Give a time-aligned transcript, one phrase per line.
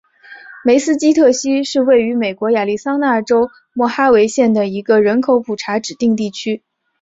[0.63, 6.63] 梅斯基特溪是位于美国亚利桑那州莫哈维县的一个人口普查指定地区。